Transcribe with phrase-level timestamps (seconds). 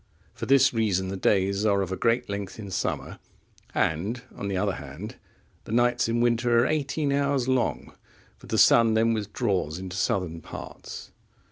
[0.33, 3.19] For this reason the days are of a great length in summer,
[3.75, 5.17] and on the other hand,
[5.65, 7.93] the nights in winter are eighteen hours long,
[8.39, 11.11] for the sun then withdraws into southern parts.